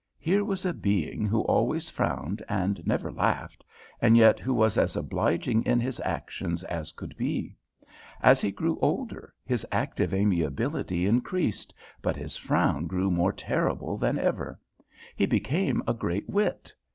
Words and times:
Here 0.17 0.43
was 0.43 0.65
a 0.65 0.73
being 0.73 1.27
who 1.27 1.41
always 1.41 1.87
frowned 1.87 2.41
and 2.49 2.81
never 2.87 3.11
laughed, 3.11 3.63
and 4.01 4.17
yet 4.17 4.39
who 4.39 4.51
was 4.51 4.75
as 4.75 4.95
obliging 4.95 5.63
in 5.65 5.79
his 5.79 5.99
actions 5.99 6.63
as 6.63 6.91
could 6.91 7.15
be. 7.17 7.55
As 8.19 8.41
he 8.41 8.49
grew 8.49 8.79
older 8.81 9.35
his 9.45 9.63
active 9.71 10.11
amiability 10.11 11.05
increased, 11.05 11.71
but 12.01 12.15
his 12.15 12.35
frown 12.35 12.87
grew 12.87 13.11
more 13.11 13.31
terrible 13.31 13.95
than 13.95 14.17
ever. 14.17 14.59
He 15.15 15.27
became 15.27 15.83
a 15.87 15.93
great 15.93 16.27
wit. 16.27 16.73